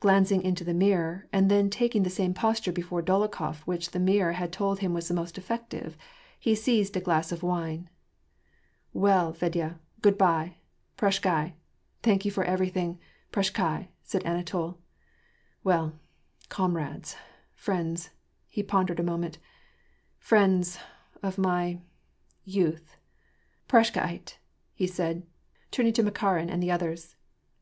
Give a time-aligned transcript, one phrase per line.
[0.00, 4.30] Glancing into the mirror, and then taking the same posture before Dolokhof which the mir
[4.30, 5.96] ror had told him was most effective,
[6.38, 7.88] he seized a glass of wine."
[9.06, 10.58] Well, Fedya, good by—
[10.98, 11.54] prashchdi.
[12.02, 12.98] Thank you for every thing,
[13.32, 14.76] prashchdi,^^ said Anatol."
[15.64, 15.94] Well,
[16.50, 17.16] comrades,
[17.54, 18.10] friends
[18.50, 19.38] "—he pondered a moment
[20.28, 20.78] —"friends—
[21.22, 21.80] of my—
[22.60, 22.98] youth,
[23.70, 24.34] prashckd i'^e,"
[24.74, 25.22] he said,
[25.70, 27.16] turning to Makarin and the others.